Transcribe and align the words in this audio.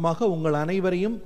மூலமாக 0.00 0.28
உங்கள் 0.34 0.56
அனைவரையும் 0.64 1.16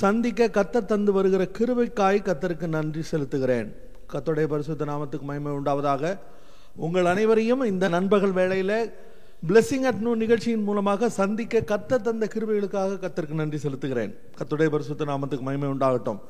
சந்திக்க 0.00 0.46
கத்த 0.56 0.84
தந்து 0.90 1.12
வருகிற 1.12 1.42
கிருவைக்காய் 1.58 2.18
கத்தருக்கு 2.26 2.66
நன்றி 2.74 3.02
செலுத்துகிறேன். 3.10 3.68
கத்தோடைய 4.12 4.46
பரிசுத்த 4.52 4.84
நாமத்துக்கு 4.90 5.26
மகிமை 5.30 5.52
உண்டாவதாக. 5.52 6.18
உங்கள் 6.84 7.08
அனைவரையும் 7.12 7.62
இந்த 7.70 7.88
நண்பகல் 7.94 8.34
வேளையில் 8.38 8.76
பிளெஸிங் 9.48 9.86
அட் 9.90 10.02
நூ 10.04 10.10
நிகழ்ச்சியின் 10.22 10.66
மூலமாக 10.68 11.08
சந்திக்க 11.20 11.64
கத்த 11.70 12.00
தந்த 12.06 12.28
கிருவைகளுக்காக 12.34 13.00
கத்தருக்கு 13.04 13.40
நன்றி 13.40 13.58
செலுத்துகிறேன். 13.64 14.12
கத்துடைய 14.38 14.68
பரிசுத்த 14.74 15.08
நாமத்துக்கு 15.12 15.46
மகிமை 15.48 15.70
உண்டாகட்டும். 15.74 16.20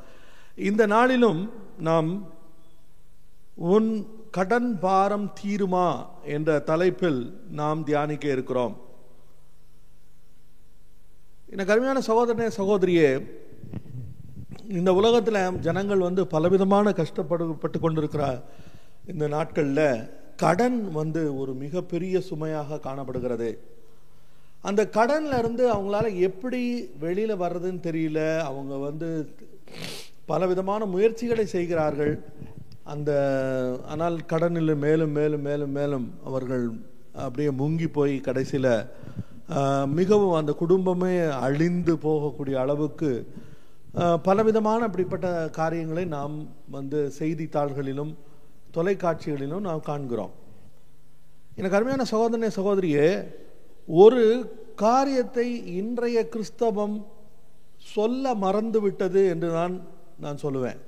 இந்த 0.70 0.86
நாளிலும் 0.94 1.42
நாம் 1.88 2.10
உன் 3.74 3.90
கடன் 4.38 4.70
பாரம் 4.86 5.28
தீருமா 5.40 5.88
என்ற 6.36 6.58
தலைப்பில் 6.70 7.20
நாம் 7.60 7.84
தியானிக்க 7.84 8.26
இருக்கிறோம். 8.36 8.74
எனக்கு 11.54 11.72
அருமையான 11.72 12.00
சகோதரனே 12.08 12.46
சகோதரியே 12.58 13.08
இந்த 14.78 14.90
உலகத்தில் 15.00 15.38
ஜனங்கள் 15.66 16.04
வந்து 16.06 16.22
பலவிதமான 16.34 16.92
கஷ்டப்பட்டு 17.00 17.78
கொண்டிருக்கிற 17.80 18.24
இந்த 19.12 19.24
நாட்களில் 19.34 19.86
கடன் 20.42 20.78
வந்து 21.00 21.22
ஒரு 21.40 21.52
மிகப்பெரிய 21.62 22.14
சுமையாக 22.28 22.78
காணப்படுகிறது. 22.86 23.50
அந்த 24.68 24.82
கடன்ல 24.96 25.38
இருந்து 25.42 25.64
அவங்களால 25.74 26.06
எப்படி 26.28 26.62
வெளியில் 27.04 27.42
வர்றதுன்னு 27.44 27.82
தெரியல. 27.88 28.20
அவங்க 28.48 28.74
வந்து 28.88 29.08
பலவிதமான 30.30 30.82
முயற்சிகளை 30.94 31.46
செய்கிறார்கள். 31.56 32.14
அந்த 32.92 33.10
ஆனால் 33.92 34.16
கடனில் 34.32 34.74
மேலும் 34.86 35.14
மேலும் 35.18 35.44
மேலும் 35.48 35.74
மேலும் 35.78 36.06
அவர்கள் 36.28 36.64
அப்படியே 37.24 37.50
முங்கி 37.62 37.88
போய் 37.98 38.14
கடைசியில் 38.28 38.74
மிகவும் 39.98 40.36
அந்த 40.40 40.52
குடும்பமே 40.60 41.14
அழிந்து 41.46 41.94
போகக்கூடிய 42.04 42.56
அளவுக்கு 42.64 43.10
பலவிதமான 44.26 44.80
அப்படிப்பட்ட 44.88 45.26
காரியங்களை 45.58 46.04
நாம் 46.16 46.36
வந்து 46.76 46.98
செய்தித்தாள்களிலும் 47.18 48.12
தொலைக்காட்சிகளிலும் 48.76 49.66
நாம் 49.68 49.86
காண்கிறோம். 49.88 50.32
எனக்கு 51.58 51.76
அருமையான 51.78 52.06
சகோதரனே 52.12 52.50
சகோதரியே 52.58 53.08
ஒரு 54.02 54.22
காரியத்தை 54.84 55.46
இன்றைய 55.80 56.18
கிறிஸ்தவம் 56.34 56.96
சொல்ல 57.94 58.34
மறந்து 58.44 58.80
விட்டது 58.84 59.20
என்று 59.32 59.48
நான் 59.58 59.74
நான் 60.24 60.42
சொல்லுவேன். 60.44 60.80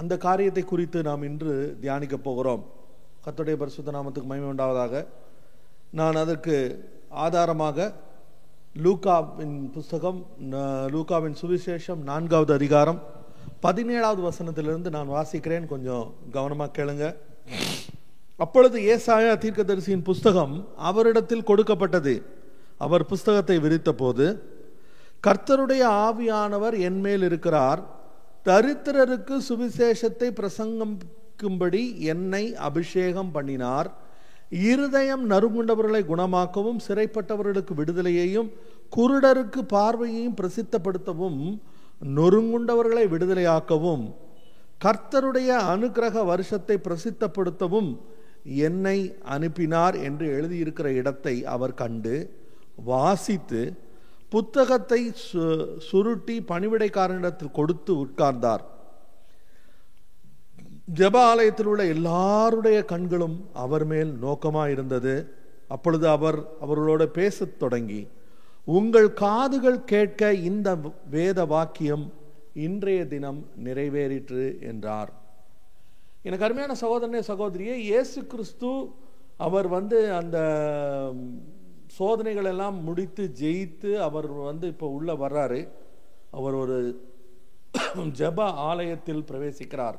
அந்த 0.00 0.14
காரியத்தை 0.26 0.62
குறித்து 0.64 0.98
நாம் 1.08 1.26
இன்று 1.28 1.54
தியானிக்க 1.82 2.16
போகிறோம். 2.28 2.62
கத்துடைய 3.24 3.56
பரிசுத்த 3.62 3.94
நாமத்துக்கு 3.96 4.30
மயமே 4.30 4.48
உண்டாவதாக. 4.52 4.94
நான் 5.98 6.20
அதற்கு 6.22 6.56
ஆதாரமாக 7.10 7.92
லூகாவின் 8.84 9.70
புஸ்தகம் 9.70 10.26
லூகாவின் 10.94 11.36
சுவிசேஷம் 11.42 12.02
நான்காவது 12.02 12.52
அதிகாரம் 12.54 13.02
பதினேழாவது 13.62 14.22
வசனத்திலிருந்து 14.28 14.90
நான் 14.90 15.08
வாசிக்கிறேன். 15.08 15.66
கொஞ்சம் 15.66 16.14
கவனமாக 16.32 16.82
கேளுங்க. 16.82 17.16
அப்பொழுது 18.36 18.78
ஏசாயா 18.80 19.34
தீர்க்கதரிசியின் 19.44 20.02
புஸ்தகம் 20.02 20.68
அவரிடத்தில் 20.76 21.44
கொடுக்கப்பட்டது. 21.44 22.22
அவர் 22.78 23.06
புஸ்தகத்தை 23.06 23.58
விரித்த 23.58 23.92
போது 23.92 24.26
கர்த்தருடைய 25.26 25.82
ஆவியானவர் 26.06 26.78
என்மேல் 26.78 27.22
இருக்கிறார். 27.22 27.80
தரித்திரருக்கு 28.44 29.36
சுவிசேஷத்தை 29.48 30.28
பிரசங்கிக்கும்படி 30.40 31.96
என்னை 31.98 32.54
அபிஷேகம் 32.54 33.30
பண்ணினார். 33.30 33.88
இருதயம் 34.52 35.30
நறுங்குண்டவர்களை 35.30 36.02
குணமாக்கவும் 36.06 36.80
சிறைப்பட்டவர்களுக்கு 36.86 37.74
விடுதலையையும் 37.74 38.50
குருடருக்கு 38.96 39.58
பார்வையையும் 39.58 40.36
பிரசித்தப்படுத்தவும் 40.40 41.60
நொறுங்குண்டவர்களை 42.14 43.08
விடுதலையாக்கவும் 43.08 44.14
கர்த்தருடைய 44.84 45.48
அனுக்கிரக 45.48 46.24
வருஷத்தை 46.24 46.76
பிரசித்தப்படுத்தவும் 46.76 47.98
என்னை 48.44 49.18
அனுப்பினார் 49.22 49.96
என்று 49.98 50.26
எழுதியிருக்கிற 50.26 50.88
இடத்தை 50.94 51.44
அவர் 51.44 51.74
கண்டு 51.74 52.30
வாசித்து 52.76 53.76
புத்தகத்தை 54.28 55.12
சு 55.26 55.42
சுருட்டி 55.78 56.44
பணிவிடைக்காரனிடத்தில் 56.48 57.50
கொடுத்து 57.50 58.06
உட்கார்ந்தார். 58.06 58.64
ஜப 60.88 61.16
ஆலயத்தில் 61.30 61.66
உள்ள 61.66 61.84
எல்லாருடைய 61.84 62.84
கண்களும் 62.84 63.48
அவர் 63.52 63.84
மேல் 63.84 64.12
நோக்கமாக 64.18 64.70
இருந்தது 64.70 65.14
அப்பொழுது 65.68 66.08
அவர் 66.08 66.38
அவர்களோட 66.60 67.04
பேசத் 67.06 67.58
தொடங்கி 67.58 68.08
உங்கள் 68.64 69.12
காதுகள் 69.12 69.84
கேட்க 69.84 70.32
இந்த 70.50 70.68
வேத 71.10 71.44
வாக்கியம் 71.44 72.12
இன்றைய 72.52 73.06
தினம் 73.06 73.40
நிறைவேறிற்று 73.64 74.60
என்றார். 74.60 75.12
எனக்கு 76.22 76.44
அருமையான 76.44 76.76
சகோதரனே 76.80 77.22
சகோதரியே 77.32 77.74
இயேசு 77.88 78.26
கிறிஸ்து 78.26 78.70
அவர் 79.36 79.68
வந்து 79.68 80.12
அந்த 80.12 80.38
சோதனைகள் 81.86 82.44
எல்லாம் 82.44 82.82
முடித்து 82.82 83.32
ஜெயித்து 83.40 83.92
அவர் 83.94 84.26
வந்து 84.26 84.66
இப்போ 84.68 84.86
உள்ளே 84.86 85.12
வர்றாரு. 85.12 85.68
அவர் 86.30 86.54
ஒரு 86.54 86.78
ஜப 88.18 88.38
ஆலயத்தில் 88.70 89.26
பிரவேசிக்கிறார். 89.30 89.98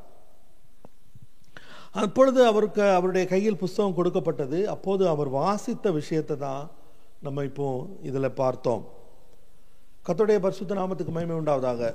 அப்பொழுது 1.92 2.46
அவருக்கு 2.46 2.92
அவருடைய 2.92 3.28
கையில் 3.28 3.58
புஸ்தகம் 3.58 3.96
கொடுக்கப்பட்டது. 3.96 4.68
அப்போது 4.68 5.08
அவர் 5.08 5.30
வாசித்த 5.30 5.92
விஷயத்தை 5.92 6.38
தான் 6.38 6.70
நம்ம 7.22 7.44
இப்போ 7.44 7.88
இதில் 8.02 8.32
பார்த்தோம். 8.32 8.88
கத்துடைய 10.08 10.40
பரிசுத்த 10.40 10.76
நாமத்துக்கு 10.76 11.16
மகிமை 11.16 11.36
உண்டாவதாக. 11.36 11.94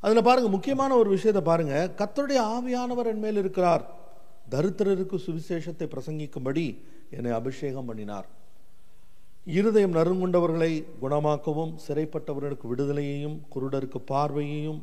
அதில் 0.00 0.22
பாருங்க 0.22 0.48
முக்கியமான 0.48 0.96
ஒரு 0.96 1.10
விஷயத்தை 1.10 1.42
பாருங்க. 1.42 1.92
கத்தருடைய 1.98 2.40
ஆவியானவர் 2.56 3.06
என் 3.06 3.18
மேல் 3.18 3.36
இருக்கிறார். 3.36 3.84
தரித்திரருக்கு 4.50 5.16
சுவிசேஷத்தை 5.26 5.86
பிரசங்கிக்கும்படி 5.94 6.78
என்னை 7.10 7.30
அபிஷேகம் 7.30 7.84
பண்ணினார். 7.84 8.28
இருதயம் 9.46 9.94
நறுங்குண்டவர்களை 9.96 10.72
குணமாக்கவும் 11.02 11.70
சிறைப்பட்டவர்களுக்கு 11.84 12.66
விடுதலையையும் 12.72 13.36
குருடருக்கு 13.54 14.00
பார்வையையும் 14.10 14.80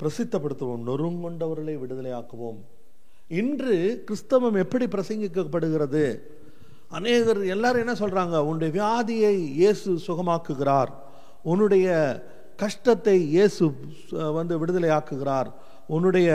பிரசித்தப்படுத்தவும் 0.00 0.84
நொறுங்குண்டவர்களை 0.88 1.74
விடுதலையாக்குவோம். 1.82 2.60
இன்று 3.40 4.04
கிறிஸ்தவம் 4.06 4.54
எப்படி 4.54 4.86
பிரசங்கிக்கப்படுகிறது? 4.94 6.04
அநேகர் 6.90 7.42
எல்லாரும் 7.44 7.82
என்ன 7.84 7.94
சொல்றாங்க? 8.02 8.38
உன்னுடைய 8.48 8.70
வியாதியை 8.78 9.34
இயேசு 9.60 9.90
சுகமாக்குகிறார். 10.06 10.90
உன்னுடைய 11.42 11.88
கஷ்டத்தை 12.56 13.18
இயேசு 13.34 13.64
வந்து 14.38 14.54
விடுதலையாக்குகிறார். 14.58 15.48
உன்னுடைய 15.86 16.28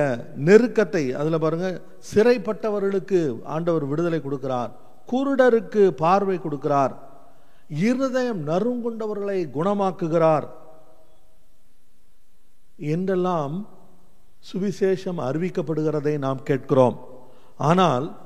நெருக்கத்தை 0.47 1.11
அதில் 1.19 1.43
பாருங்க 1.43 1.81
சிறைப்பட்டவர்களுக்கு 2.13 3.41
ஆண்டவர் 3.43 3.85
விடுதலை 3.85 4.21
கொடுக்கிறார். 4.25 4.71
குருடருக்கு 5.11 5.83
பார்வை 6.03 6.39
கொடுக்கிறார். 6.39 6.95
இருதயம் 7.69 8.47
நறுங்குண்டவர்களை 8.47 9.49
குணமாக்குகிறார் 9.49 10.47
என்றெல்லாம் 12.77 13.69
சுவிசேஷம் 14.53 15.19
அறிவிக்கப்படுகிறதை 15.19 16.17
நாம் 16.17 16.43
கேட்கிறோம். 16.43 17.07
ஆனால் 17.57 18.17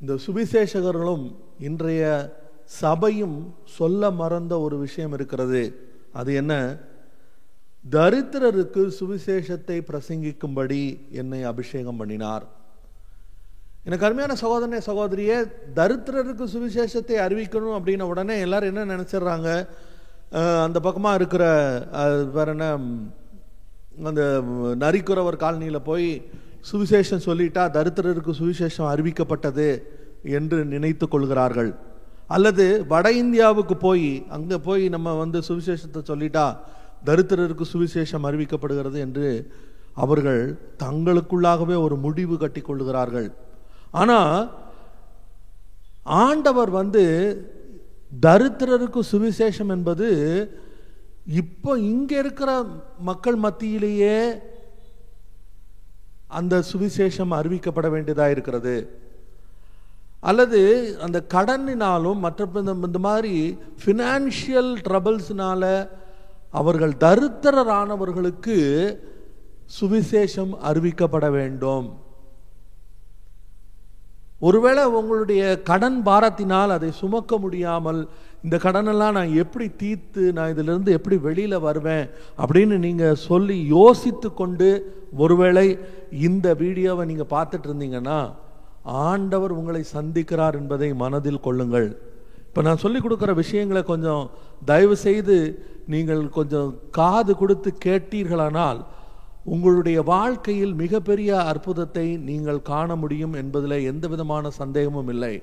இந்த 0.00 0.18
சுவிசேஷகர்களும் 0.26 1.36
இன்றைய 1.58 2.34
சபையும் 2.64 3.54
சொல்ல 3.64 4.10
மறந்த 4.10 4.60
ஒரு 4.60 4.78
விஷயம் 4.78 5.12
இருக்கிறது. 5.12 5.90
அது 6.12 6.34
என்ன? 6.34 6.76
தரித்திரருக்கு 7.90 8.90
சுவிசேஷத்தை 9.00 9.80
பிரசங்கிக்கும்படி 9.90 11.10
என்னை 11.10 11.42
அபிஷேகம் 11.42 11.96
பண்ணினார். 11.96 12.46
எனக்கு 13.86 14.06
அருமையான 14.06 14.34
சகோதரனே 14.42 14.78
சகோதரியே 14.86 15.36
தரித்திரருக்கு 15.78 16.44
சுவிசேஷத்தை 16.54 17.16
அறிவிக்கணும் 17.24 17.76
அப்படின்ன 17.78 18.08
உடனே 18.12 18.36
எல்லாரும் 18.46 18.70
என்ன 18.72 18.86
நினச்சிடுறாங்க? 18.94 19.50
அந்த 20.66 20.78
பக்கமாக 20.86 21.18
இருக்கிற 21.20 21.44
வேற 22.36 22.48
என்ன 22.54 22.66
அந்த 24.08 24.22
நரிக்குறவர் 24.84 25.42
காலனியில் 25.44 25.86
போய் 25.90 26.08
சுவிசேஷம் 26.70 27.24
சொல்லிட்டா 27.28 27.64
தரித்திரருக்கு 27.78 28.34
சுவிசேஷம் 28.40 28.90
அறிவிக்கப்பட்டது 28.94 29.68
என்று 30.38 30.58
நினைத்து 30.74 31.06
கொள்கிறார்கள். 31.14 31.70
அல்லது 32.36 32.64
வட 32.92 33.06
இந்தியாவுக்கு 33.22 33.74
போய் 33.86 34.10
அங்கே 34.36 34.56
போய் 34.68 34.84
நம்ம 34.96 35.14
வந்து 35.22 35.38
சுவிசேஷத்தை 35.48 36.00
சொல்லிட்டா 36.12 36.46
தரித்திரருக்கு 37.08 37.64
சுவிசேஷம் 37.74 38.26
அறிவிக்கப்படுகிறது 38.28 38.98
என்று 39.06 39.28
அவர்கள் 40.04 40.42
தங்களுக்குள்ளாகவே 40.84 41.76
ஒரு 41.86 41.96
முடிவு 42.06 42.36
கட்டி 42.38 42.60
கொள்கிறார்கள். 42.60 43.28
ஆனால் 43.90 44.64
ஆண்டவர் 46.02 46.70
வந்து 46.70 47.04
தரித்திரருக்கு 48.26 49.00
சுவிசேஷம் 49.12 49.68
என்பது 49.68 50.50
இப்போ 51.26 51.78
இங்கே 51.78 52.18
இருக்கிற 52.18 52.66
மக்கள் 52.98 53.36
மத்தியிலேயே 53.36 54.40
அந்த 56.26 56.62
சுவிசேஷம் 56.72 57.30
அறிவிக்கப்பட 57.30 57.90
வேண்டியதாக 57.90 58.30
இருக்கிறது. 58.30 59.00
அல்லது 60.20 60.96
அந்த 61.00 61.24
கடனினாலும் 61.28 62.16
மற்ற 62.16 62.48
இந்த- 62.54 62.72
இந்த 62.72 62.98
மாதிரி 62.98 63.58
ஃபினான்ஷியல் 63.84 64.80
ட்ரபிள்ஸ்னால 64.88 65.88
அவர்கள் 66.50 66.90
தரித்திரரானவர்களுக்கு 66.90 68.96
சுவிசேஷம் 69.80 70.50
அறிவிக்கப்பட 70.64 71.30
வேண்டும். 71.30 72.05
ஒருவேளை 74.40 74.82
உங்களுடைய 74.84 75.42
கடன் 75.62 76.02
பாரத்தினால் 76.02 76.70
அதை 76.70 76.90
சுமக்க 76.92 77.38
முடியாமல் 77.38 78.00
இந்த 78.44 78.56
கடனெல்லாம் 78.56 79.12
நான் 79.12 79.36
எப்படி 79.36 79.66
தீர்த்து 79.76 80.32
நான் 80.32 80.50
இதிலிருந்து 80.50 80.90
எப்படி 80.92 81.16
வெளியில் 81.16 81.58
வருவேன் 81.58 82.04
அப்படின்னு 82.38 82.76
நீங்கள் 82.78 83.22
சொல்லி 83.28 83.56
யோசித்து 83.66 84.32
கொண்டு 84.32 84.68
ஒருவேளை 85.16 85.78
இந்த 86.10 86.54
வீடியோவை 86.54 87.06
நீங்கள் 87.06 87.32
பார்த்துட்டு 87.34 87.68
இருந்தீங்கன்னா 87.70 88.18
ஆண்டவர் 88.84 89.52
உங்களை 89.52 89.82
சந்திக்கிறார் 89.94 90.58
என்பதை 90.60 90.94
மனதில் 90.94 91.40
கொள்ளுங்கள். 91.40 91.88
இப்போ 92.48 92.62
நான் 92.62 92.82
சொல்லி 92.82 93.00
கொடுக்குற 93.00 93.34
விஷயங்களை 93.34 93.82
கொஞ்சம் 93.84 94.30
தயவு 94.64 94.96
செய்து 94.96 95.38
நீங்கள் 95.86 96.28
கொஞ்சம் 96.28 96.68
காது 96.90 97.32
கொடுத்து 97.36 97.72
கேட்டீர்களானால் 97.84 98.78
உங்களுடைய 99.46 100.02
வாழ்க்கையில் 100.02 100.74
மிகப்பெரிய 100.74 101.42
அற்புதத்தை 101.42 102.16
நீங்கள் 102.16 102.62
காண 102.62 102.96
முடியும் 102.96 103.32
என்பதில் 103.32 103.84
எந்த 103.84 104.08
விதமான 104.08 104.50
சந்தேகமும் 104.50 105.08
இல்லை. 105.08 105.42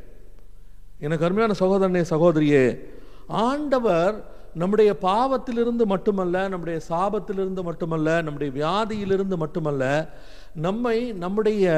எனக்கு 1.00 1.26
அருமையான 1.26 1.54
சகோதரனே 1.60 2.04
சகோதரியே 2.10 2.80
ஆண்டவர் 3.28 4.26
நம்முடைய 4.56 4.96
பாவத்திலிருந்து 5.02 5.86
மட்டுமல்ல 5.86 6.48
நம்முடைய 6.48 6.82
சாபத்திலிருந்து 6.90 7.64
மட்டுமல்ல 7.64 8.22
நம்முடைய 8.22 8.54
வியாதியிலிருந்து 8.54 9.38
மட்டுமல்ல 9.38 10.10
நம்மை 10.56 11.12
நம்முடைய 11.14 11.72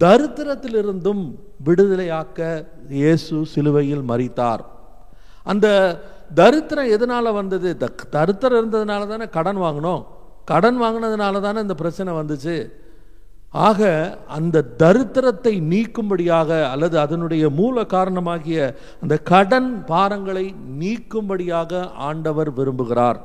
தரித்திரத்திலிருந்தும் 0.00 1.34
விடுதலையாக்க 1.66 2.66
இயேசு 2.88 3.46
சிலுவையில் 3.46 4.08
மறித்தார் 4.08 4.64
அந்த 5.44 5.68
தரித்திரம் 6.34 6.90
எதனால் 6.90 7.32
வந்தது? 7.32 7.76
த- 7.76 7.92
தரித்திரம் 8.10 8.66
இருந்ததுனால 8.66 9.06
தானே 9.06 9.28
கடன் 9.28 9.56
வாங்கினோம். 9.56 10.04
கடன் 10.50 10.78
வாங்கினதுனால 10.82 11.40
தானே 11.46 11.64
இந்த 11.66 11.76
பிரச்சனை 11.82 12.10
வந்துச்சு. 12.20 12.56
ஆக 13.68 13.80
அந்த 14.36 14.66
தரித்திரத்தை 14.82 15.52
நீக்கும்படியாக 15.70 16.50
அல்லது 16.72 16.96
அதனுடைய 17.04 17.44
மூல 17.60 17.82
காரணமாகிய 17.94 18.58
அந்த 19.02 19.14
கடன் 19.30 19.70
பாரங்களை 19.90 20.44
நீக்கும்படியாக 20.82 21.80
ஆண்டவர் 22.08 22.50
விரும்புகிறார். 22.58 23.18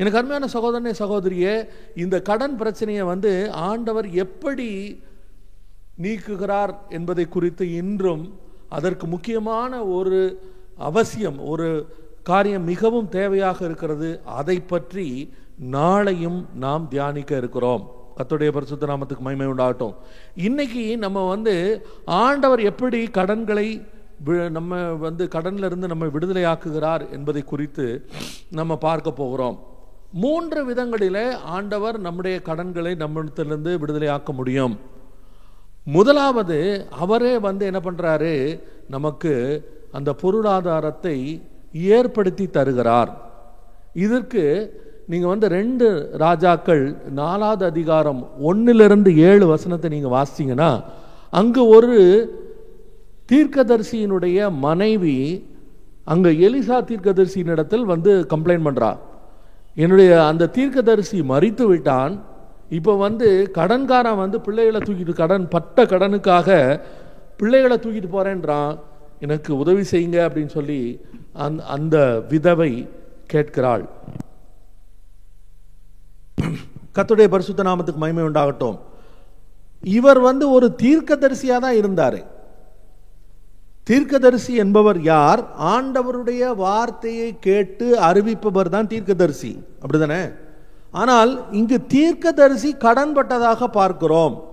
எனக்கு 0.00 0.18
அருமையான 0.18 0.48
சகோதரனே 0.56 0.92
சகோதரியே 1.02 1.54
இந்த 2.02 2.16
கடன் 2.28 2.58
பிரச்சனையை 2.60 3.04
வந்து 3.12 3.32
ஆண்டவர் 3.70 4.08
எப்படி 4.24 4.68
நீக்குகிறார் 6.04 6.72
என்பதை 6.98 7.24
குறித்து 7.34 7.64
இன்றும் 7.80 8.22
அதற்கு 8.76 9.06
முக்கியமான 9.14 9.72
ஒரு 9.96 10.20
அவசியம் 10.88 11.38
ஒரு 11.52 11.68
காரியம் 12.28 12.68
மிகவும் 12.72 13.08
தேவையாக 13.18 13.58
இருக்கிறது. 13.68 14.10
அதை 14.40 14.56
பற்றி 14.72 15.06
நாளையும் 15.60 16.44
நாம் 16.54 16.88
தியானிக்க 16.88 17.36
இருக்கிறோம். 17.36 17.90
கத்துடைய 18.16 18.52
பரிசுத்த 18.52 18.86
நாமத்துக்கு 18.86 19.18
மகிமை 19.18 19.46
உண்டாகட்டும். 19.46 19.94
இன்னைக்கு 20.34 20.98
நம்ம 20.98 21.28
வந்து 21.28 21.86
ஆண்டவர் 22.04 22.60
எப்படி 22.60 23.06
கடன்களை 23.06 23.86
வி- 24.24 24.50
நம்ம 24.50 24.92
வந்து 24.92 25.28
கடன்ல 25.34 25.64
இருந்து 25.64 25.86
நம்ம 25.86 26.06
விடுதலையாக்குகிறார் 26.06 27.10
என்பதை 27.10 27.42
குறித்து 27.42 28.08
நம்ம 28.50 28.76
பார்க்க 28.76 29.12
போகிறோம். 29.12 29.66
மூன்று 30.12 30.64
விதங்களில் 30.64 31.36
ஆண்டவர் 31.44 32.00
நம்முடைய 32.00 32.42
கடன்களை 32.42 32.94
நம்மிடத்திலிருந்து 32.94 33.78
விடுதலையாக்க 33.78 34.32
முடியும். 34.32 34.78
முதலாவது 35.84 36.86
அவரே 36.90 37.38
வந்து 37.38 37.66
என்ன 37.66 37.80
பண்ணுறாரு 37.84 38.62
நமக்கு 38.88 39.64
அந்த 39.92 40.14
பொருளாதாரத்தை 40.14 41.42
ஏற்படுத்தி 41.72 42.46
தருகிறார். 42.46 43.30
இதற்கு 43.94 44.74
நீங்கள் 45.10 45.32
வந்து 45.32 45.46
ரெண்டு 45.58 45.86
ராஜாக்கள் 46.22 46.82
நாலாவது 47.20 47.64
அதிகாரம் 47.72 48.20
ஒன்றிலிருந்து 48.50 49.10
ஏழு 49.30 49.44
வசனத்தை 49.52 49.88
நீங்கள் 49.94 50.14
வாசிச்சீங்கன்னா 50.16 50.70
அங்கு 51.40 51.62
ஒரு 51.76 51.96
தீர்க்கதரிசியினுடைய 53.30 54.50
மனைவி 54.66 55.16
அங்கே 56.12 56.30
எலிசா 56.46 56.76
தீர்க்கதரிசியினிடத்தில் 56.90 57.84
வந்து 57.92 58.12
கம்ப்ளைண்ட் 58.32 58.66
பண்ணுறா 58.68 58.92
என்னுடைய 59.82 60.12
அந்த 60.30 60.50
தீர்க்கதரிசி 60.56 61.18
மறித்து 61.32 61.64
விட்டான். 61.70 62.14
இப்போ 62.78 62.92
வந்து 63.04 63.28
கடன்காரன் 63.58 64.22
வந்து 64.24 64.38
பிள்ளைகளை 64.46 64.80
தூக்கிட்டு 64.86 65.14
கடன் 65.20 65.46
பட்ட 65.54 65.84
கடனுக்காக 65.92 66.48
பிள்ளைகளை 67.40 67.76
தூக்கிட்டு 67.84 68.10
போகிறேன்றான் 68.16 68.72
எனக்கு 69.26 69.50
உதவி 69.62 69.84
செய்யுங்க 69.92 70.18
அப்படின்னு 70.26 70.52
சொல்லி 70.58 70.80
அந் 71.44 71.58
அந்த 71.76 71.96
விதவை 72.32 72.72
கேட்கிறாள். 73.32 73.84
கத்துடைய 76.94 77.28
பரிசுத்த 77.28 77.62
நாமத்துக்கு 77.62 77.96
மகிமை 77.96 78.22
உண்டாகட்டும். 78.24 78.78
இவர் 79.82 80.20
வந்து 80.20 80.50
ஒரு 80.50 80.76
தீர்க்கதரிசியாக 80.82 81.58
தான் 81.58 81.74
இருந்தார். 81.74 82.38
தீர்க்கதரிசி 83.84 84.54
என்பவர் 84.54 85.02
யார்? 85.02 85.44
ஆண்டவருடைய 85.58 86.54
வார்த்தையை 86.56 87.38
கேட்டு 87.38 87.98
அறிவிப்பவர் 88.00 88.68
தான் 88.68 88.86
தீர்க்கதரிசி. 88.86 89.64
அப்படிதானே? 89.82 90.34
ஆனால் 90.90 91.52
இங்கு 91.52 91.86
தீர்க்கதரிசி 91.86 92.74
கடன்பட்டதாக 92.74 93.64
பார்க்கிறோம். 93.64 94.44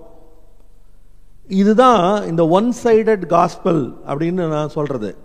இதுதான் 1.47 2.25
இந்த 2.25 2.47
ஒன் 2.47 2.73
சைடட் 2.83 3.25
காஸ்பல் 3.25 3.95
அப்படின்னு 4.07 4.47
நான் 4.47 4.69
சொல்றது. 4.69 5.15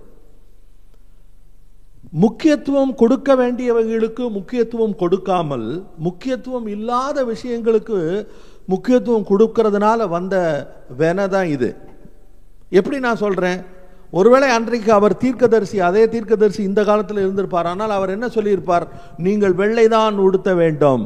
முக்கியத்துவம் 2.13 2.95
கொடுக்க 2.95 3.35
வேண்டியவைகளுக்கு 3.35 4.25
முக்கியத்துவம் 4.31 4.97
கொடுக்காமல் 4.97 5.69
முக்கியத்துவம் 6.07 6.67
இல்லாத 6.67 7.25
விஷயங்களுக்கு 7.25 7.99
முக்கியத்துவம் 8.73 9.29
கொடுக்கறதுனால 9.31 10.09
வந்த 10.09 10.37
வென 10.99 11.29
தான் 11.29 11.49
இது. 11.57 11.71
எப்படி 12.79 12.99
நான் 13.07 13.23
சொல்கிறேன் 13.25 13.61
ஒருவேளை 14.13 14.49
அன்றைக்கு 14.49 14.93
அவர் 14.93 15.15
தீர்க்கதரிசி 15.17 15.81
அதே 15.81 16.09
தீர்க்கதரிசி 16.15 16.63
இந்த 16.63 16.85
காலத்தில் 16.85 17.25
இருந்திருப்பார். 17.25 17.67
ஆனால் 17.67 17.91
அவர் 17.91 18.15
என்ன 18.17 18.29
சொல்லியிருப்பார்? 18.29 18.87
நீங்கள் 19.17 19.55
வெள்ளை 19.61 19.89
தான் 19.89 20.19
உடுத்த 20.19 20.55
வேண்டும். 20.55 21.03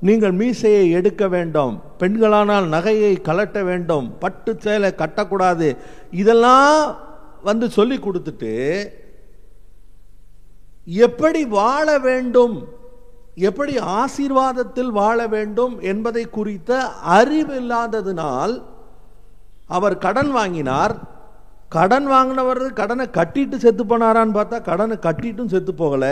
நீங்கள் 0.00 0.32
மீசையை 0.32 0.90
எடுக்க 0.90 1.28
வேண்டும். 1.28 1.74
பெண்களானால் 2.00 2.66
நகையை 2.76 3.14
கலட்ட 3.28 3.64
வேண்டும். 3.64 4.06
பட்டு 4.18 4.56
சேலை 4.58 4.92
கட்டக்கூடாது. 5.02 5.76
இதெல்லாம் 6.10 6.96
வந்து 7.42 7.70
சொல்லி 7.70 7.96
கொடுத்துட்டு 7.96 8.54
எப்படி 10.86 11.40
வாழ 11.58 11.86
வேண்டும்? 12.06 12.56
எப்படி 13.48 13.72
ஆசீர்வாதத்தில் 14.00 14.92
வாழ 15.00 15.18
வேண்டும் 15.34 15.74
என்பதை 15.92 16.24
குறித்த 16.36 16.70
அறிவில்லாததினால் 17.16 18.54
அவர் 19.76 19.96
கடன் 20.04 20.30
வாங்கினார். 20.38 20.94
கடன் 21.76 22.06
வாங்கினவர் 22.12 22.60
கடனை 22.80 23.06
கட்டிட்டு 23.18 23.56
செத்து 23.64 23.84
போனாரான்னு 23.84 24.36
பார்த்தா 24.38 24.58
கடனை 24.70 24.96
கட்டிட்டும் 25.06 25.52
செத்து 25.54 25.74
போகல. 25.74 26.04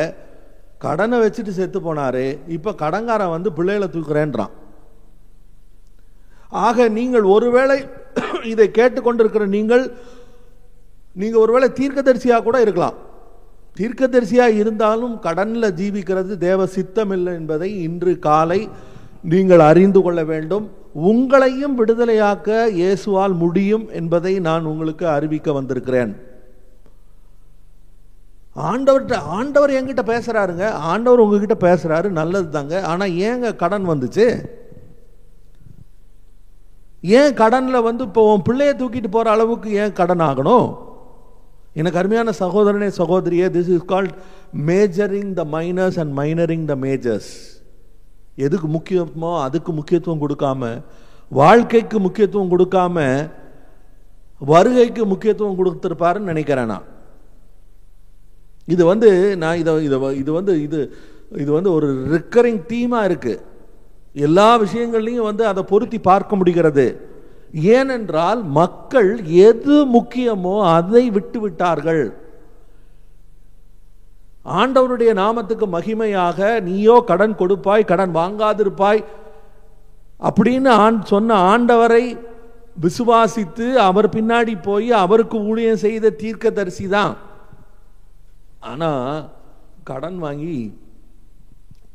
கடனை 0.84 1.18
வச்சுட்டு 1.24 1.52
செத்து 1.58 1.78
போனாரு. 1.80 2.26
இப்போ 2.56 2.70
கடன்காரன் 2.82 3.34
வந்து 3.36 3.50
பிள்ளைகளை 3.58 3.88
தூக்குறேன்றான். 3.92 4.52
ஆக 6.66 6.88
நீங்கள் 6.98 7.26
ஒருவேளை 7.34 7.76
இதை 8.52 8.66
கேட்டுக்கொண்டிருக்கிற 8.78 9.44
நீங்கள் 9.56 9.84
நீங்கள் 11.22 11.42
ஒருவேளை 11.44 11.68
தீர்க்கதரிசியாக 11.78 12.42
கூட 12.42 12.56
இருக்கலாம். 12.60 12.96
தீர்க்கதரிசியாக 13.78 14.58
இருந்தாலும் 14.62 15.14
கடனில் 15.18 15.74
ஜீவிக்கிறது 15.78 16.36
தேவ 16.36 16.66
சித்தம் 16.66 17.10
இல்லை 17.10 17.32
என்பதை 17.34 17.82
இன்று 17.82 18.18
காலை 18.18 18.68
நீங்கள் 19.32 19.62
அறிந்து 19.70 20.02
கொள்ள 20.02 20.24
வேண்டும். 20.24 20.66
உங்களையும் 21.10 21.74
விடுதலையாக்க 21.78 22.48
இயேசுவால் 22.80 23.34
முடியும் 23.42 23.86
என்பதை 24.00 24.32
நான் 24.38 24.64
உங்களுக்கு 24.64 25.08
அறிவிக்க 25.08 25.52
வந்திருக்கிறேன். 25.52 26.12
ஆண்டவர்கிட்ட 28.70 29.16
ஆண்டவர் 29.36 29.76
என்கிட்ட 29.78 30.02
பேசுறாருங்க. 30.12 30.70
ஆண்டவர் 30.70 31.22
உங்ககிட்ட 31.24 31.56
பேசுறாரு 31.66 32.08
நல்லது 32.08 32.48
தாங்க. 32.50 32.82
ஆனா 32.82 33.04
ஏங்க 33.04 33.56
கடன் 33.56 33.88
வந்துச்சு? 33.88 34.26
ஏன் 37.00 37.34
கடனில் 37.34 37.86
வந்து 37.88 38.04
இப்போ 38.04 38.34
உன் 38.34 38.46
பிள்ளைய 38.48 38.72
தூக்கிட்டு 38.80 39.10
போற 39.10 39.30
அளவுக்கு 39.30 39.72
ஏன் 39.72 39.92
கடன் 39.92 40.26
ஆகணும்? 40.30 40.68
எனக்கு 41.76 41.98
அருமையான 42.00 42.32
சகோதரனே 42.42 42.88
சகோதரியே 43.00 43.46
this 43.54 43.70
is 43.76 43.86
called 43.92 44.14
majoring 44.70 45.32
the 45.38 45.44
minors 45.54 45.98
and 46.02 46.12
minoring 46.20 46.66
the 46.70 46.74
majors 46.84 47.30
எதுக்கு 48.46 48.68
முக்கியமோ 48.76 49.32
அதுக்கு 49.46 49.72
முக்கியத்துவம் 49.78 50.22
கொடுக்காம 50.24 50.62
வாழ்க்கைக்கு 51.40 51.98
முக்கியத்துவம் 52.06 52.52
கொடுக்காம 52.54 52.96
வருகைக்கு 54.50 55.02
முக்கியத்துவம் 55.10 55.58
கொடுத்துருப்பாருன்னு 55.58 56.30
நினைக்கிறேன் 56.32 56.70
நான். 56.72 56.86
இது 58.74 58.82
வந்து 58.90 59.10
நான் 59.42 59.58
இதை 59.62 59.72
இதை 59.86 59.98
இது 60.20 60.30
வந்து 60.38 60.52
இது 60.66 60.80
இது 61.42 61.50
வந்து 61.56 61.70
ஒரு 61.76 61.88
ரிக்கரிங் 62.14 62.60
தீமாக 62.70 63.08
இருக்குது 63.10 63.42
எல்லா 64.26 64.48
விஷயங்கள்லையும் 64.64 65.28
வந்து 65.30 65.44
அதை 65.50 65.62
பொருத்தி 65.70 65.98
பார்க்க 66.10 66.40
முடிகிறது. 66.40 66.86
ஏனென்றால் 67.76 68.40
மக்கள் 68.58 69.10
எது 69.48 69.76
முக்கியமோ 69.96 70.54
அதை 70.76 71.02
விட்டுவிட்டார்கள். 71.16 72.04
ஆண்டவனுடைய 74.60 74.60
ஆண்டவருடைய 74.60 75.10
நாமத்துக்கு 75.20 75.66
மகிமையாக 75.74 76.38
நீயோ 76.68 76.96
கடன் 77.10 77.36
கொடுப்பாய் 77.40 77.90
கடன் 77.90 78.12
வாங்காதிருப்பாய் 78.20 79.02
அப்படின்னு 80.28 80.70
ஆண் 80.84 80.98
சொன்ன 81.12 81.36
ஆண்டவரை 81.52 82.04
விசுவாசித்து 82.84 83.66
அவர் 83.88 84.08
பின்னாடி 84.16 84.54
போய் 84.66 84.90
அவருக்கு 85.02 85.36
ஊழியம் 85.50 85.82
செய்த 85.84 86.12
தீர்க்கதரிசி 86.22 86.86
தான். 86.96 87.14
ஆனால் 88.70 89.30
கடன் 89.90 90.18
வாங்கி 90.24 90.58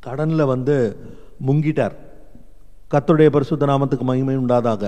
கடனில் 0.05 0.51
வந்து 0.53 0.77
முங்கிட்டார். 1.47 1.95
கத்தருடைய 2.91 3.29
பரிசுத்த 3.35 3.71
நாமத்துக்கு 3.71 4.05
மகிமை 4.09 4.37
உண்டாதாக. 4.41 4.83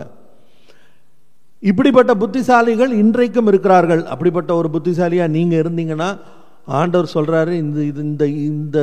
இப்படிப்பட்ட 1.70 2.12
புத்திசாலிகள் 2.22 2.91
இன்றைக்கும் 3.01 3.50
இருக்கிறார்கள். 3.51 4.03
அப்படிப்பட்ட 4.13 4.51
ஒரு 4.60 4.70
புத்திசாலியாக 4.75 5.34
நீங்கள் 5.36 5.62
இருந்தீங்கன்னா 5.63 6.08
ஆண்டவர் 6.80 7.13
சொல்கிறாரு 7.13 7.53
இந்த 7.63 7.80
இது 7.89 8.01
இந்த 8.10 8.25
இந்த 8.50 8.77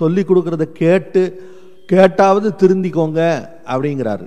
சொல்லி 0.00 0.22
கொடுக்குறத 0.28 0.64
கேட்டு 0.82 1.22
கேட்டாவது 1.92 2.48
திருந்திக்கோங்க 2.60 3.20
அப்படிங்கிறாரு. 3.72 4.26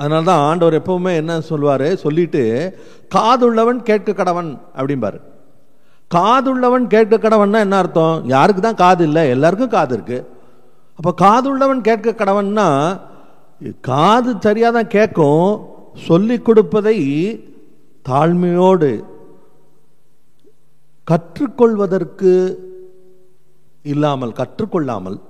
அதனால 0.00 0.26
தான் 0.28 0.44
ஆண்டவர் 0.48 0.78
எப்பவுமே 0.80 1.12
என்ன 1.20 1.34
சொல்வார்? 1.50 1.86
சொல்லிட்டு 2.04 2.42
காதுள்ளவன் 3.16 3.80
கேட்க 3.90 4.14
கடவன் 4.20 4.50
அப்படிம்பார். 4.78 5.18
காதுள்ளவன் 6.16 6.86
கேட்க 6.94 7.14
கடவன்னா 7.22 7.60
என்ன 7.66 7.76
அர்த்தம்? 7.82 8.16
யாருக்கு 8.34 8.62
தான் 8.66 8.80
காது 8.84 9.04
இல்லை? 9.08 9.22
எல்லாருக்கும் 9.34 9.74
காது 9.76 9.94
இருக்குது 9.98 10.26
அப்போ 10.98 11.10
காதுள்ளவன் 11.24 11.80
கேட்க 11.88 12.14
கடவன்னா 12.22 12.68
காது 13.80 14.36
சரியாக 14.40 14.74
தான் 14.76 14.94
கேட்கும். 14.96 15.68
சொல்லிக் 15.94 16.44
கொடுப்பதை 16.44 16.98
தாழ்மையோடு 18.08 18.90
கற்றுக்கொள்வதற்கு 21.04 22.32
இல்லாமல் 23.82 24.38
கற்றுக்கொள்ளாமல். 24.40 25.20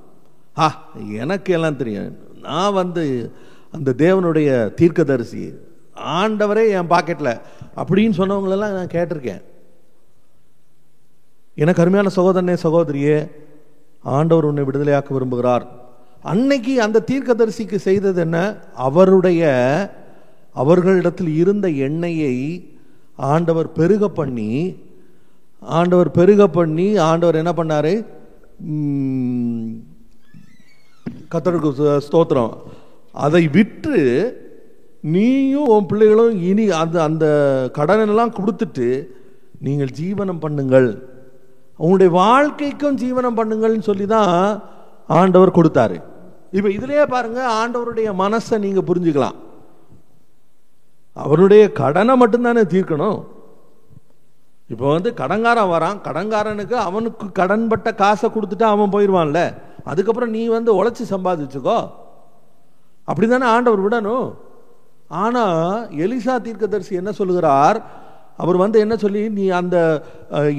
ஆ 0.59 0.66
எனக்கு 0.97 1.52
எல்லாம் 1.52 1.76
தெரியும். 1.76 2.18
நான் 2.40 2.73
வந்து 2.73 3.33
அந்த 3.71 3.95
தேவனுடைய 3.99 4.75
தீர்க்கதரிசி. 4.75 5.54
ஆண்டவரே 5.97 6.64
என் 6.78 6.92
பாக்கெட்டில் 6.92 7.40
அப்படின்னு 7.80 8.18
சொன்னவங்களெல்லாம் 8.21 8.76
நான் 8.78 8.95
கேட்டிருக்கேன். 8.97 9.42
எனக்கு 11.54 11.83
அருமையான 11.83 12.11
சகோதரனே 12.16 12.56
சகோதரியே 12.62 13.30
ஆண்டவர் 14.02 14.45
உன்னை 14.45 14.64
விடுதலையாக்க 14.64 15.11
விரும்புகிறார். 15.16 15.66
அன்னைக்கு 16.33 16.75
அந்த 16.87 17.04
தீர்க்கதரிசிக்கு 17.11 17.78
செய்தது 17.88 18.21
என்ன? 18.26 18.38
அவருடைய 18.87 19.42
அவர்களிடத்தில் 20.62 21.33
இருந்த 21.42 21.66
எண்ணெயை 21.87 22.35
ஆண்டவர் 23.33 23.68
பெருக 23.78 24.09
பண்ணி 24.18 24.50
ஆண்டவர் 25.78 26.11
பெருக 26.18 26.42
பண்ணி 26.56 26.87
ஆண்டவர் 27.11 27.40
என்ன 27.42 27.52
பண்ணார்? 27.59 27.92
கத்தருக்கு 31.33 31.71
ஸ்தோத்திரம். 32.06 32.52
அதை 33.26 33.42
விற்று 33.56 34.00
நீயும் 35.14 35.71
உன் 35.75 35.88
பிள்ளைகளும் 35.90 36.37
இனி 36.50 36.64
அந்த 36.83 36.97
அந்த 37.09 37.26
கடனெல்லாம் 37.78 38.37
கொடுத்துட்டு 38.38 38.87
நீங்கள் 39.66 39.97
ஜீவனம் 40.00 40.42
பண்ணுங்கள். 40.45 40.88
உங்களுடைய 41.83 42.11
வாழ்க்கைக்கும் 42.23 43.00
ஜீவனம் 43.02 43.38
பண்ணுங்கள்னு 43.38 43.88
சொல்லி 43.90 44.06
தான் 44.16 44.35
ஆண்டவர் 45.18 45.56
கொடுத்தாரு. 45.59 45.97
இப்போ 46.57 46.69
இதுலேயே 46.77 47.05
பாருங்க 47.15 47.41
ஆண்டவருடைய 47.61 48.09
மனசை 48.23 48.57
நீங்க 48.65 48.81
புரிஞ்சுக்கலாம். 48.89 49.37
அவருடைய 51.25 51.65
கடனை 51.81 52.15
மட்டும்தானே 52.21 52.63
தீர்க்கணும். 52.75 53.19
இப்போ 54.73 54.87
வந்து 54.95 55.11
கடன்காரன் 55.21 55.73
வரான் 55.75 55.99
கடன்காரனுக்கு 56.07 56.77
அவனுக்கு 56.89 57.27
கடன்பட்ட 57.41 57.89
காசை 58.01 58.29
கொடுத்துட்டு 58.35 58.67
அவன் 58.71 58.95
போயிடுவான்ல. 58.95 59.41
அதுக்கப்புறம் 59.91 60.35
நீ 60.37 60.43
வந்து 60.57 60.71
உழைச்சி 60.79 61.05
சம்பாதிச்சுக்கோ. 61.13 61.79
அப்படிதானே 63.11 63.47
ஆண்டவர் 63.55 63.85
விடணும். 63.85 64.29
ஆனால் 65.23 65.61
எலிசா 66.05 66.35
தீர்க்கதரிசி 66.47 66.95
என்ன 67.01 67.11
சொல்லுகிறார்? 67.21 67.79
அவர் 68.43 68.57
வந்து 68.63 68.79
என்ன 68.85 68.95
சொல்லி 69.03 69.21
நீ 69.37 69.45
அந்த 69.59 69.77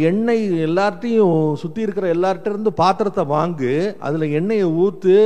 எண்ணெய் 0.09 0.45
எல்லார்ட்டையும் 0.67 1.35
சுற்றி 1.61 1.81
இருக்கிற 1.85 2.07
எல்லார்ட்ட 2.15 2.53
இருந்து 2.53 2.71
பாத்திரத்தை 2.81 3.23
வாங்கு. 3.35 3.73
அதில் 4.07 4.35
எண்ணெயை 4.39 4.67
ஊற்று 4.83 5.17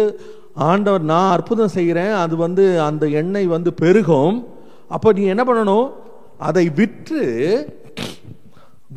ஆண்டவர் 0.56 1.04
நான் 1.12 1.34
அற்புதம் 1.36 1.76
செய்கிறேன். 1.78 2.14
அது 2.24 2.36
வந்து 2.46 2.64
அந்த 2.82 3.08
எண்ணெய் 3.22 3.54
வந்து 3.56 3.74
பெருகும். 3.74 4.38
அப்போ 4.96 5.12
நீ 5.18 5.24
என்ன 5.34 5.44
பண்ணணும்? 5.50 5.88
அதை 6.48 6.66
விற்று 6.80 7.24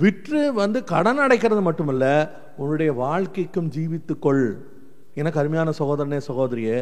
விற்று 0.02 0.40
வந்து 0.52 0.78
கடன் 0.84 1.20
அடைக்கிறது 1.25 1.61
மட்டுமல்ல 1.66 2.04
உன்னுடைய 2.61 2.92
வாழ்க்கைக்கும் 2.92 3.68
ஜீவித்துக்கொள் 3.75 4.44
எனக்கு 5.20 5.40
அருமையான 5.40 5.73
சகோதரனே 5.80 6.18
சகோதரியே. 6.28 6.78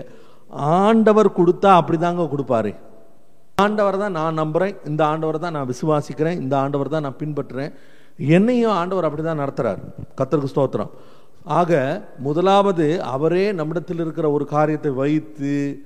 ஆண்டவர் 0.51 1.29
கொடுத்தா 1.39 1.71
அப்படிதாங்க 1.81 2.25
கொடுப்பாரு. 2.35 2.73
ஆண்டவர் 3.65 3.99
தான் 4.03 4.17
நான் 4.19 4.41
நம்புறேன். 4.43 4.75
இந்த 4.91 5.03
ஆண்டவர் 5.07 5.39
தான் 5.45 5.57
நான் 5.57 5.71
விசுவாசிக்கிறேன். 5.73 6.41
இந்த 6.45 6.55
ஆண்டவர் 6.59 6.95
தான் 6.95 7.05
நான் 7.07 7.21
பின்பற்றுறேன். 7.23 7.73
என்னையும் 8.37 8.77
ஆண்டவர் 8.81 9.07
அப்படிதான் 9.09 9.43
நடத்துகிறார் 9.43 9.81
கத்தருக்கு 10.19 10.53
ஸ்தோத்திரம். 10.55 10.91
ஆக 11.45 12.03
முதலாவது 12.19 13.03
அவரே 13.03 13.53
நம்மிடத்தில் 13.53 13.99
இருக்கிற 13.99 14.31
ஒரு 14.31 14.45
காரியத்தை 14.45 14.91
வைத்து 14.91 15.83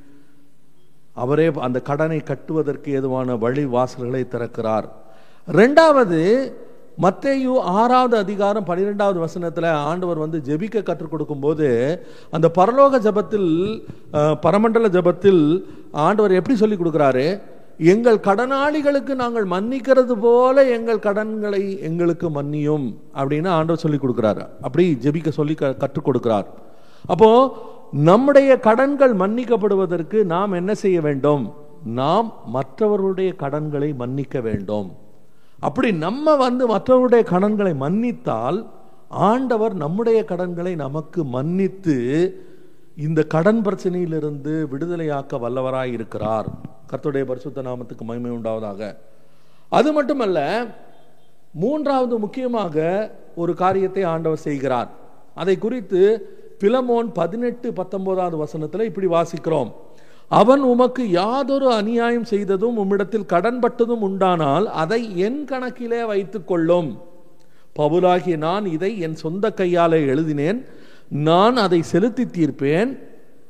அவரே 1.15 1.53
அந்த 1.55 1.81
கடனை 1.81 2.21
கட்டுவதற்கு 2.21 2.93
ஏதுவான 2.93 3.37
வழி 3.37 3.65
வாசல்களை 3.65 4.23
திறக்கிறார். 4.25 4.85
ரெண்டாவது 5.53 6.53
மத்தேயு 7.03 7.59
ஆறாவது 7.61 8.17
அதிகாரம் 8.17 8.65
பன்னிரெண்டாவது 8.65 9.19
வசனத்தில் 9.19 9.65
ஆண்டவர் 9.65 10.19
வந்து 10.19 10.43
ஜெபிக்க 10.47 10.83
கற்றுக் 10.83 11.11
கொடுக்கும்போது 11.11 11.69
அந்த 12.31 12.51
பரலோக 12.55 13.01
ஜெபத்தில் 13.07 13.83
பரமண்டல 14.17 14.89
ஜெபத்தில் 14.89 15.65
ஆண்டவர் 15.93 16.33
எப்படி 16.33 16.57
சொல்லி 16.57 16.77
கொடுக்குறாரு? 16.77 17.41
எங்கள் 17.79 18.17
கடனாளிகளுக்கு 18.17 19.15
நாங்கள் 19.15 19.45
மன்னிக்கிறது 19.45 20.13
போல 20.13 20.69
எங்கள் 20.69 20.99
கடன்களை 20.99 21.81
எங்களுக்கு 21.81 22.31
மன்னியும் 22.31 22.95
அப்படின்னு 23.15 23.49
ஆண்டவர் 23.49 23.77
சொல்லி 23.77 23.97
கொடுக்குறாரு. 23.97 24.47
அப்படி 24.61 24.99
ஜெபிக்க 25.03 25.29
சொல்லி 25.29 25.55
க- 25.55 25.75
கற்றுக் 25.75 26.09
கொடுக்கிறார். 26.09 26.45
அப்போ 27.07 27.57
நம்முடைய 27.93 28.59
கடன்கள் 28.59 29.17
மன்னிக்கப்படுவதற்கு 29.17 30.25
நாம் 30.25 30.53
என்ன 30.53 30.75
செய்ய 30.75 31.01
வேண்டும்? 31.01 31.55
நாம் 31.85 32.33
மற்றவர்களுடைய 32.47 33.33
கடன்களை 33.33 33.95
மன்னிக்க 33.95 34.41
வேண்டும். 34.41 34.93
அப்படி 35.61 35.93
நம்ம 35.93 36.37
வந்து 36.37 36.69
மற்றவருடைய 36.69 37.23
கடன்களை 37.23 37.75
மன்னித்தால் 37.75 38.71
ஆண்டவர் 39.09 39.75
நம்முடைய 39.75 40.25
கடன்களை 40.25 40.75
நமக்கு 40.75 41.25
மன்னித்து 41.25 42.35
இந்த 42.97 43.23
கடன் 43.23 43.63
பிரச்சனையிலிருந்து 43.63 44.67
விடுதலையாக்க 44.73 45.39
வல்லவராய் 45.39 45.93
இருக்கிறார் 45.93 46.75
கர்த்தருடைய 46.91 47.25
பரிசுத்த 47.25 47.63
நாமத்துக்கு 47.63 48.05
மகிமை 48.05 48.31
உண்டாவதாக. 48.31 48.97
அது 49.69 49.93
மட்டுமல்ல 49.93 50.39
மூன்றாவது 51.53 52.19
முக்கியமாக 52.19 52.77
ஒரு 53.37 53.55
காரியத்தை 53.55 54.03
ஆண்டவர் 54.03 54.39
செய்கிறார். 54.39 54.91
அதை 55.35 55.59
குறித்து 55.59 56.01
பிலமோன் 56.61 57.09
பதினெட்டு 57.13 57.73
பத்தொன்பதாவது 57.73 58.37
வசனத்தில் 58.37 58.89
இப்படி 58.91 59.07
வாசிக்கிறோம். 59.07 59.73
அவன் 60.29 60.61
உமக்கு 60.61 61.11
யாதொரு 61.11 61.73
அநியாயம் 61.73 62.25
செய்ததும் 62.25 62.79
உம்மிடத்தில் 62.79 63.31
கடன்பட்டதும் 63.33 64.05
உண்டானால் 64.09 64.67
அதை 64.67 65.19
என் 65.19 65.45
கணக்கிலே 65.45 66.07
வைத்துக் 66.07 66.47
கொள்ளும் 66.47 67.03
பவுலாகிய 67.77 68.37
நான் 68.37 68.67
இதை 68.67 68.99
என் 68.99 69.15
சொந்த 69.15 69.53
கையாலே 69.53 70.07
எழுதினேன். 70.07 70.65
நான் 71.09 71.57
அதை 71.57 71.83
செலுத்தி 71.83 72.25
தீர்ப்பேன். 72.25 72.91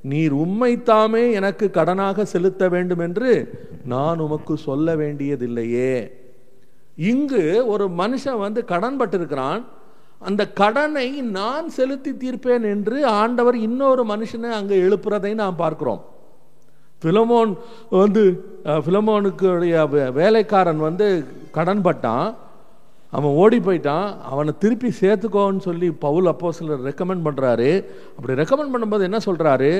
நீர் 0.08 0.34
உம்மைத்தாமே 0.34 1.32
எனக்கு 1.32 1.70
கடனாக 1.72 2.22
செலுத்த 2.22 2.68
வேண்டும் 2.68 2.98
என்று 2.98 3.30
நான் 3.84 4.18
உமக்கு 4.18 4.56
சொல்ல 4.56 4.96
வேண்டியதில்லையே. 4.96 5.94
இங்கு 6.96 7.42
ஒரு 7.66 7.88
மனுஷன் 7.88 8.38
வந்து 8.38 8.64
கடன் 8.64 9.00
பட்டிருக்கிறான் 9.00 9.62
அந்த 10.18 10.48
கடனை 10.52 11.20
நான் 11.20 11.68
செலுத்தி 11.68 12.12
தீர்ப்பேன் 12.12 12.62
என்று 12.64 13.06
ஆண்டவர் 13.06 13.56
இன்னொரு 13.56 14.04
மனுஷனை 14.04 14.50
அங்கே 14.50 14.82
எழுப்புறதை 14.82 15.34
நாம் 15.34 15.56
பார்க்கிறோம். 15.56 16.02
பிலமோன் 17.02 17.56
வந்து 17.90 18.22
அஹ், 18.64 18.82
பிலமோனுக்குடைய 18.86 19.88
வே- 19.88 20.12
வேலைக்காரன் 20.12 20.78
வந்து 20.78 21.24
கடன் 21.50 21.84
பட்டான் 21.84 22.34
அவன் 23.16 23.36
ஓடி 23.42 23.58
போயிட்டான். 23.66 24.08
அவனை 24.32 24.52
திருப்பி 24.62 24.88
சேர்த்துக்கோன்னு 25.00 25.66
சொல்லி 25.68 25.88
பவுல் 26.04 26.30
அப்போ 26.32 26.50
சிலர் 26.58 26.86
ரெக்கமெண்ட் 26.88 27.26
பண்ணுறாரு 27.26 27.70
அப்படி 28.16 28.38
ரெக்கமெண்ட் 28.42 28.74
பண்ணும்போது 28.74 29.08
என்ன 29.08 29.20
சொல்கிறாரு 29.28 29.70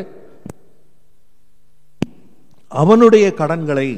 அவனுடைய 2.83 3.27
கடன்களை 3.41 3.89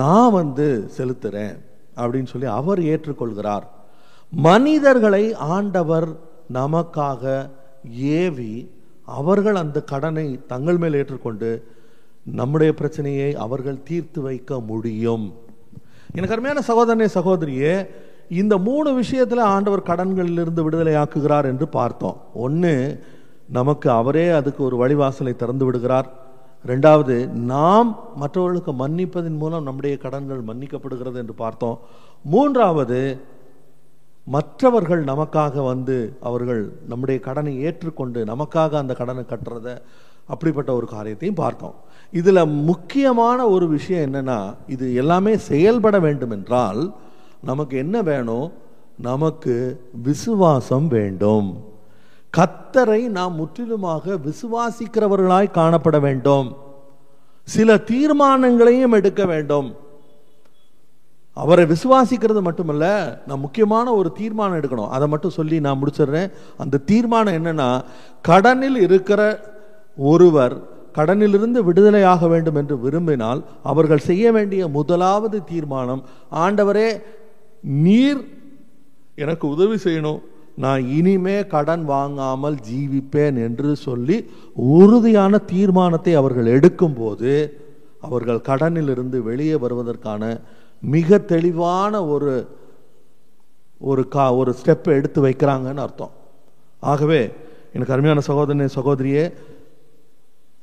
நான் 0.00 0.34
வந்து 0.40 0.66
செலுத்துறேன் 0.96 1.54
அப்படின்னு 2.00 2.30
சொல்லி 2.32 2.48
அவர் 2.58 2.80
ஏற்றுக்கொள்கிறார். 2.92 3.64
மனிதர்களை 4.32 5.24
ஆண்டவர் 5.54 6.08
நமக்காக 6.58 7.22
ஏவி 8.22 8.52
அவர்கள் 9.18 9.60
அந்த 9.62 9.78
கடனை 9.92 10.26
தங்கள் 10.52 10.78
மேல் 10.82 10.98
ஏற்றுக்கொண்டு 11.00 11.50
நம்முடைய 12.38 12.70
பிரச்சனையை 12.80 13.30
அவர்கள் 13.44 13.84
தீர்த்து 13.88 14.20
வைக்க 14.28 14.60
முடியும். 14.70 15.26
எனக்கு 16.14 16.34
அருமையான 16.34 16.62
சகோதரனே 16.68 17.08
சகோதரியே 17.14 17.88
இந்த 18.28 18.58
மூணு 18.58 18.94
விஷயத்தில் 18.94 19.38
ஆண்டவர் 19.38 19.88
கடன்களிலிருந்து 19.90 20.62
விடுதலை 20.62 20.94
ஆக்குகிறார் 20.94 21.44
என்று 21.44 21.68
பார்த்தோம். 21.68 22.16
ஒன்று 22.34 23.04
நமக்கு 23.50 23.90
அவரே 23.90 24.28
அதுக்கு 24.28 24.64
ஒரு 24.64 24.76
வழிவாசலை 24.76 25.36
திறந்து 25.36 25.64
விடுகிறார். 25.64 26.08
ரெண்டாவது 26.66 27.28
நாம் 27.28 27.98
மற்றவர்களுக்கு 28.16 28.72
மன்னிப்பதன் 28.72 29.36
மூலம் 29.36 29.62
நம்முடைய 29.62 29.96
கடன்கள் 29.96 30.42
மன்னிக்கப்படுகிறது 30.42 31.14
என்று 31.14 31.34
பார்த்தோம். 31.34 31.78
மூன்றாவது 32.24 33.20
மற்றவர்கள் 34.24 35.04
நமக்காக 35.04 35.64
வந்து 35.64 36.16
அவர்கள் 36.20 36.72
நம்முடைய 36.88 37.20
கடனை 37.20 37.60
ஏற்றுக்கொண்டு 37.60 38.24
நமக்காக 38.24 38.70
அந்த 38.72 38.94
கடனை 38.94 39.24
கட்டுறத 39.24 39.78
அப்படிப்பட்ட 40.28 40.74
ஒரு 40.74 40.86
காரியத்தையும் 40.86 41.36
பார்த்தோம். 41.36 41.74
இதில் 42.12 42.46
முக்கியமான 42.46 43.48
ஒரு 43.48 43.68
விஷயம் 43.68 44.14
என்னென்னா 44.14 44.54
இது 44.66 44.94
எல்லாமே 44.94 45.36
செயல்பட 45.36 45.98
வேண்டும் 45.98 46.30
என்றால் 46.30 46.94
நமக்கு 47.42 47.78
என்ன 47.78 48.02
வேணும்? 48.02 48.52
நமக்கு 48.98 49.54
விசுவாசம் 50.02 50.88
வேண்டும். 50.88 51.64
கத்தரை 52.36 53.08
நாம் 53.08 53.34
முற்றிலுமாக 53.34 54.18
விசுவாசிக்கிறவர்களாய் 54.28 55.54
காணப்பட 55.54 56.00
வேண்டும். 56.00 56.56
சில 57.44 57.74
தீர்மானங்களையும் 57.74 58.90
எடுக்க 58.90 59.24
வேண்டும். 59.26 59.74
அவரை 61.34 61.64
விசுவாசிக்கிறது 61.64 62.40
மட்டுமல்ல 62.40 62.86
நான் 63.26 63.38
முக்கியமான 63.38 63.94
ஒரு 63.94 64.12
தீர்மானம் 64.12 64.60
எடுக்கணும். 64.60 64.88
அதை 64.88 65.08
மட்டும் 65.08 65.30
சொல்லி 65.30 65.60
நான் 65.60 65.80
முடிச்சிடுறேன். 65.84 66.30
அந்த 66.56 66.78
தீர்மானம் 66.78 67.34
என்னன்னா 67.34 67.84
கடனில் 68.22 68.76
இருக்கிற 68.76 69.20
ஒருவர் 70.10 70.54
கடனிலிருந்து 70.96 71.60
விடுதலையாக 71.68 72.28
வேண்டும் 72.28 72.58
என்று 72.60 72.76
விரும்பினால் 72.80 73.40
அவர்கள் 73.62 74.06
செய்ய 74.08 74.32
வேண்டிய 74.32 74.62
முதலாவது 74.76 75.38
தீர்மானம் 75.50 76.02
ஆண்டவரே 76.44 76.88
நீர் 77.84 78.20
எனக்கு 79.22 79.44
உதவி 79.54 79.76
செய்யணும். 79.84 80.20
நான் 80.64 80.82
இனிமே 80.98 81.36
கடன் 81.46 81.84
வாங்காமல் 81.84 82.56
ஜீவிப்பேன் 82.68 83.36
என்று 83.46 83.70
சொல்லி 83.86 84.16
உறுதியான 84.76 85.38
தீர்மானத்தை 85.52 86.14
அவர்கள் 86.20 86.52
எடுக்கும்போது 86.56 87.32
அவர்கள் 88.00 88.46
கடனிலிருந்து 88.48 89.18
வெளியே 89.28 89.56
வருவதற்கான 89.64 90.22
மிக 90.94 91.18
தெளிவான 91.32 91.92
ஒரு 92.14 92.32
ஒரு 93.80 94.02
கா 94.08 94.24
ஒரு 94.34 94.50
ஸ்டெப்பை 94.60 94.92
எடுத்து 94.98 95.20
வைக்கிறாங்கன்னு 95.26 95.84
அர்த்தம். 95.86 96.12
ஆகவே 96.80 97.20
எனக்கு 97.72 97.94
அருமையான 97.94 98.22
சகோதரனே 98.28 98.68
சகோதரியே 98.78 99.24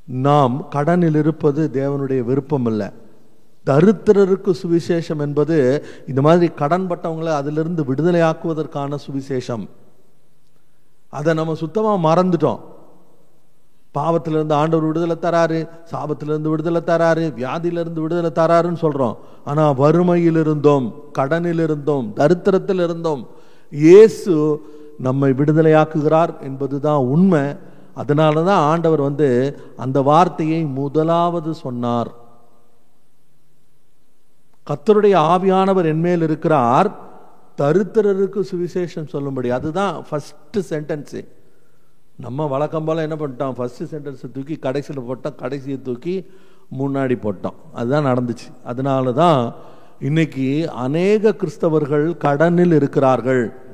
நாம் 0.07 0.55
கடனில் 0.69 1.15
இருப்பது 1.15 1.62
தேவனுடைய 1.74 2.21
விருப்பம் 2.24 2.65
இல்லை 2.65 2.88
தரித்திரருக்கு 3.65 4.51
சுவிசேஷம் 4.62 5.21
என்பது 5.25 5.57
இந்த 6.07 6.21
மாதிரி 6.21 6.47
கடன் 6.53 6.88
பட்டவங்களை 6.89 7.31
அதிலிருந்து 7.31 7.83
விடுதலையாக்குவதற்கான 7.83 8.97
சுவிசேஷம். 9.05 9.65
அதை 11.09 11.33
நம்ம 11.33 11.55
சுத்தமாக 11.63 11.97
மறந்துட்டோம். 12.07 12.62
பாவத்திலிருந்து 13.95 14.53
ஆண்டவர் 14.53 14.88
விடுதலை 14.88 15.17
தராரு 15.25 15.59
சாபத்திலிருந்து 15.91 16.51
விடுதலை 16.53 16.81
தராரு 16.91 17.25
வியாதியிலிருந்து 17.39 18.01
விடுதலை 18.03 18.31
தராருன்னு 18.31 18.83
சொல்கிறோம் 18.85 19.17
ஆனால் 19.43 19.75
வறுமையில் 19.75 20.39
இருந்தோம் 20.43 20.88
கடனில் 21.12 21.59
இருந்தோம் 21.59 22.13
தரித்திரத்தில் 22.13 22.81
இருந்தோம் 22.83 23.21
இயேசு 23.71 24.33
நம்மை 24.97 25.29
விடுதலையாக்குகிறார் 25.31 26.33
என்பதுதான் 26.41 27.01
உண்மை. 27.13 27.45
அதனால 27.95 28.43
தான் 28.43 28.63
ஆண்டவர் 28.71 29.01
வந்து 29.01 29.27
அந்த 29.77 30.01
வார்த்தையை 30.01 30.63
முதலாவது 30.63 31.53
சொன்னார். 31.53 32.11
கத்தருடைய 34.69 35.15
ஆவியானவர் 35.33 35.85
என்மேல் 35.85 36.21
இருக்கிறார். 36.21 36.89
தருத்திரருக்கு 37.57 38.41
சுவிசேஷம் 38.51 39.07
சொல்லும்படி. 39.07 39.50
அதுதான் 39.50 40.05
ஃபஸ்ட்டு 40.09 40.61
சென்டென்ஸு 40.70 41.27
நம்ம 42.17 42.46
வழக்கம் 42.46 42.85
போல் 42.85 42.98
என்ன 42.98 43.15
பண்ணிட்டோம்? 43.15 43.55
ஃபஸ்ட்டு 43.57 43.87
சென்டென்ஸை 43.91 44.31
தூக்கி 44.31 44.55
கடைசியில் 44.55 45.07
போட்டோம். 45.09 45.35
கடைசியை 45.35 45.81
தூக்கி 45.81 46.31
முன்னாடி 46.79 47.15
போட்டோம். 47.25 47.57
அதுதான் 47.74 48.05
நடந்துச்சு. 48.05 48.48
அதனால 48.63 49.11
தான் 49.11 49.53
இன்னைக்கு 50.00 50.72
அநேக 50.72 51.35
கிறிஸ்தவர்கள் 51.39 52.17
கடனில் 52.17 52.72
இருக்கிறார்கள். 52.72 53.64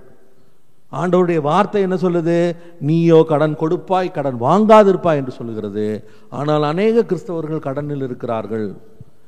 ஆண்டவருடைய 0.92 1.42
வார்த்தை 1.42 1.82
என்ன 1.82 1.96
சொல்லுது? 1.96 2.56
நீயோ 2.80 3.26
கடன் 3.28 3.56
கொடுப்பாய் 3.56 4.12
கடன் 4.12 4.42
வாங்காதிருப்பாய் 4.42 5.16
என்று 5.16 5.32
சொல்லுகிறது. 5.32 6.04
ஆனால் 6.30 6.64
அநேக 6.64 7.04
கிறிஸ்தவர்கள் 7.04 7.60
கடனில் 7.60 8.02
இருக்கிறார்கள். 8.02 8.74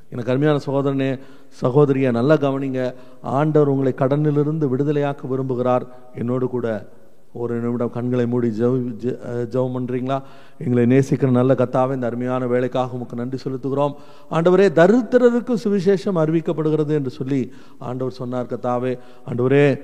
எனக்கு 0.10 0.32
அருமையான 0.32 0.60
சகோதரனே 0.66 1.20
சகோதரியை 1.48 2.12
நல்லா 2.12 2.36
கவனிங்க. 2.36 2.94
ஆண்டவர் 3.22 3.68
உங்களை 3.68 3.94
கடனிலிருந்து 3.98 4.68
விடுதலையாக்க 4.68 5.28
விரும்புகிறார். 5.28 5.82
என்னோடு 6.16 6.48
கூட 6.48 6.88
ஒரு 7.34 7.60
நிமிடம் 7.60 7.92
கண்களை 7.92 8.28
மூடி 8.28 8.48
ஜவ் 8.48 8.78
ஜெ- 8.78 9.18
பண்ணுறீங்களா 9.54 10.22
ஜெபம் 10.22 10.22
எங்களை 10.58 10.98
நேசிக்கிற 10.98 11.32
நல்ல 11.32 11.54
கத்தாவே 11.54 11.94
இந்த 11.94 12.06
அருமையான 12.06 12.48
வேலைக்காக 12.48 12.94
உமக்கு 12.94 13.16
நன்றி 13.16 13.38
செலுத்துகிறோம். 13.44 13.94
ஆண்டவரே 14.32 14.70
தரித்திரருக்கு 14.70 15.54
சுவிசேஷம் 15.64 16.16
அறிவிக்கப்படுகிறது 16.16 16.88
என்று 16.88 17.10
சொல்லி 17.10 17.52
ஆண்டவர் 17.80 18.14
சொன்னார் 18.14 18.46
கத்தாவே. 18.46 18.98
ஆண்டவரே 19.30 19.82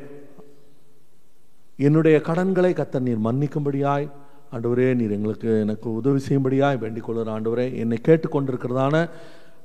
என்னுடைய 1.85 2.15
கடன்களை 2.27 2.69
கத்தன் 2.77 3.05
நீர் 3.07 3.25
மன்னிக்கும்படியாய். 3.27 4.07
ஆண்டவரே 4.53 4.87
நீர் 4.99 5.13
எங்களுக்கு 5.17 5.49
எனக்கு 5.65 5.87
உதவி 5.99 6.19
செய்யும்படியாய் 6.25 6.79
வேண்டிக் 6.81 7.05
கொள்கிற 7.07 7.31
ஆண்டவரே 7.35 7.65
என்னை 7.81 7.97
கேட்டுக்கொண்டிருக்கிறதான 8.07 8.95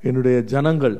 என்னுடைய 0.07 0.35
ஜனங்கள் 0.51 0.95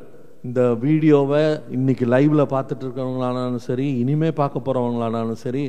இந்த 0.47 0.61
வீடியோவை 0.83 1.43
இன்னைக்கு 1.75 2.05
லைவில் 2.13 2.51
பார்த்துட்டு 2.53 2.83
இருக்கிறவங்களானாலும் 2.85 3.63
சரி 3.67 3.87
இனிமே 4.01 4.29
பார்க்க 4.39 4.63
போகிறவங்களானாலும் 4.65 5.39
சரி 5.43 5.63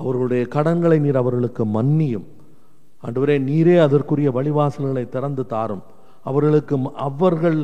அவர்களுடைய 0.00 0.44
கடன்களை 0.56 0.98
நீர் 1.04 1.20
அவர்களுக்கு 1.22 1.64
மன்னியும். 1.76 2.26
ஆண்டவரே 3.04 3.36
நீரே 3.50 3.76
அதற்குரிய 3.86 4.30
வழிவாசல்களை 4.38 5.04
திறந்து 5.08 5.46
தாரும். 5.54 5.84
அவர்களுக்கு 6.30 6.76
அவர்கள் 7.08 7.60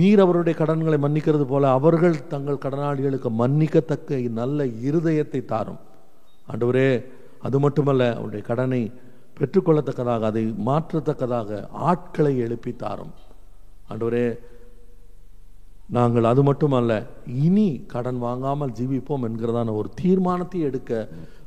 நீர் 0.00 0.20
அவருடைய 0.24 0.54
கடன்களை 0.62 0.98
மன்னிக்கிறது 1.06 1.44
போல 1.52 1.70
அவர்கள் 1.78 2.16
தங்கள் 2.32 2.62
கடனாளிகளுக்கு 2.64 3.30
மன்னிக்கத்தக்க 3.42 4.20
நல்ல 4.40 4.64
இருதயத்தை 4.88 5.42
தாரும். 5.54 5.80
ஆண்டவரே 6.52 6.88
அது 7.46 7.56
மட்டுமல்ல 7.64 8.04
அவருடைய 8.18 8.42
கடனை 8.50 8.82
பெற்றுக்கொள்ளத்தக்கதாக 9.38 10.22
அதை 10.30 10.44
மாற்றத்தக்கதாக 10.68 11.60
ஆட்களை 11.90 12.32
எழுப்பி 12.46 12.72
தாரும் 12.84 13.12
ஆண்டவரே 13.92 14.26
நாங்கள் 15.96 16.26
அது 16.30 16.42
மட்டுமல்ல 16.46 16.92
இனி 17.44 17.68
கடன் 17.92 18.18
வாங்காமல் 18.24 18.72
ஜீவிப்போம் 18.78 19.22
என்கிறதான 19.28 19.74
ஒரு 19.80 19.88
தீர்மானத்தை 20.00 20.60
எடுக்க 20.68 20.90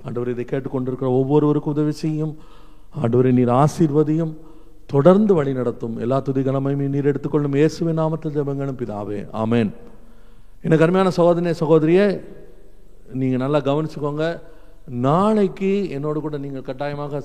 ஆண்டவர் 0.06 0.32
இதை 0.34 0.46
கேட்டுக்கொண்டிருக்கிற 0.52 1.10
ஒவ்வொருவருக்கும் 1.18 1.76
உதவி 1.76 1.94
செய்யும். 2.04 2.32
ஆண்டவரை 3.02 3.32
நீர் 3.40 3.52
ஆசீர்வதியும் 3.64 4.32
தொடர்ந்து 4.94 5.34
வழி 5.40 5.52
நடத்தும். 5.60 5.96
எல்லா 6.04 6.18
துதி 6.28 6.42
கனமையும் 6.48 6.82
நீர் 6.96 7.10
எடுத்துக்கொள்ளும். 7.12 7.58
இயேசுவின் 7.60 8.00
நாமத்தில் 8.02 8.36
ஜபங்களும் 8.38 8.80
பிதாவே 8.82 9.20
ஆமேன். 9.44 9.70
எனக்கு 10.66 10.86
அருமையான 10.86 11.12
சகோதரனே 11.20 11.54
சகோதரியே 11.62 12.08
நீங்க 13.22 13.38
நல்லா 13.44 13.60
கவனிச்சுக்கோங்க. 13.70 14.26
நாளைக்கு 14.88 15.90
என்னோட 15.90 16.20
கூட 16.20 16.38
நீங்கள் 16.38 16.62
கட்டாயமாக 16.62 17.22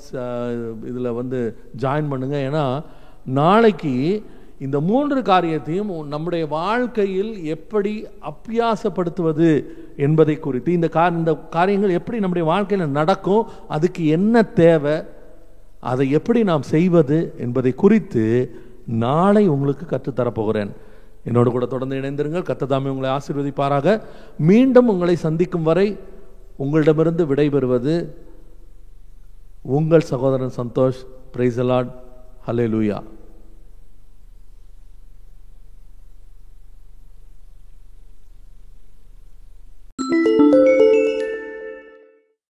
இதில் 0.85 1.13
வந்து 1.13 1.57
ஜாயின் 1.83 2.11
பண்ணுங்கள் 2.11 2.45
ஏன்னா 2.49 2.83
நாளைக்கு 3.25 4.23
இந்த 4.59 4.81
மூன்று 4.81 5.23
காரியத்தையும் 5.23 6.09
நம்முடைய 6.09 6.47
வாழ்க்கையில் 6.47 7.45
எப்படி 7.45 8.07
அப்பியாசப்படுத்துவது 8.23 9.67
என்பதை 9.97 10.39
குறித்து 10.39 10.73
இந்த 10.73 10.89
கா 10.89 11.09
இந்த 11.09 11.35
காரியங்கள் 11.37 11.91
எப்படி 11.91 12.19
நம்முடைய 12.19 12.49
வாழ்க்கையில் 12.49 12.89
நடக்கும் 12.89 13.47
அதுக்கு 13.69 14.07
என்ன 14.07 14.43
தேவை 14.43 15.05
அதை 15.81 16.11
எப்படி 16.11 16.43
நாம் 16.43 16.63
செய்வது 16.63 17.35
என்பதை 17.39 17.75
குறித்து 17.75 18.53
நாளை 18.87 19.49
உங்களுக்கு 19.49 19.87
கற்றுத்தரப்போகிறேன். 19.87 20.71
என்னோடு 21.25 21.51
கூட 21.51 21.67
தொடர்ந்து 21.67 21.97
இணைந்திருங்கள். 21.97 22.49
கத்ததாமே 22.49 22.89
உங்களை 22.89 23.11
ஆசீர்வதிப்பாராக. 23.11 24.01
மீண்டும் 24.37 24.89
உங்களை 24.89 25.17
சந்திக்கும் 25.17 25.63
வரை 25.63 25.97
உங்களிடமிருந்து 26.57 27.27
விடைபெறுவது 27.27 28.09
உங்கள் 29.63 30.01
சகோதரன் 30.01 30.53
சந்தோஷ். 30.57 31.01
பிரைசலாட் 31.33 31.91
ஹலே 32.47 32.67
லூயா 32.75 33.03